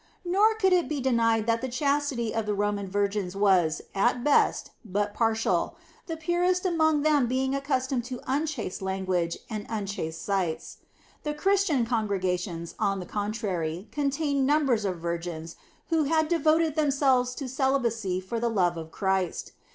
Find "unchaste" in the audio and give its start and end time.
8.25-8.81, 9.69-10.25